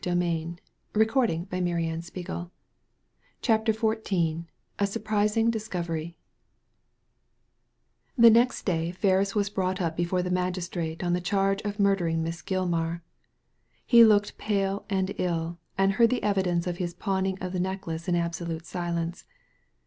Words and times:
Digitized 0.01 0.57
by 0.93 1.61
Google 1.61 2.49
CHAPTER 3.43 3.71
XIV 3.71 4.45
A 4.79 4.87
SURPRISING 4.87 5.51
DISCOVERY 5.51 6.17
The 8.17 8.29
next* 8.31 8.65
day 8.65 8.89
Ferris 8.93 9.35
was 9.35 9.51
brought 9.51 9.79
up 9.79 9.95
before 9.95 10.23
the 10.23 10.31
magistrate 10.31 11.03
on 11.03 11.13
the 11.13 11.21
charge 11.21 11.61
of 11.61 11.79
murdering 11.79 12.23
Miss 12.23 12.41
Gilmar. 12.41 13.01
He 13.85 14.03
looked 14.03 14.39
pale 14.39 14.87
and 14.89 15.13
ill, 15.19 15.59
and 15.77 15.91
heard 15.93 16.09
the 16.09 16.23
evidence 16.23 16.65
of 16.65 16.77
his 16.77 16.95
pawning 16.95 17.37
of 17.39 17.53
the 17.53 17.59
necklace 17.59 18.07
in 18.07 18.15
absolute 18.15 18.65
silence. 18.65 19.23